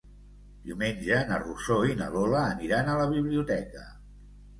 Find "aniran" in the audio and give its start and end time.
2.55-2.89